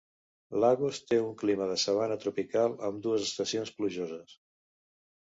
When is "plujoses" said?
3.81-4.33